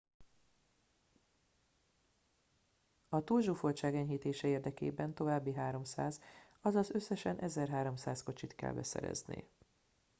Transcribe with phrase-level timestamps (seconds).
[3.09, 6.21] a túlzsúfoltság enyhítése érdekében további 300
[6.61, 9.49] azaz összesen 1300 kocsit kell beszerezni